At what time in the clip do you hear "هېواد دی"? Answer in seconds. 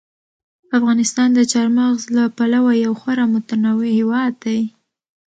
3.99-4.59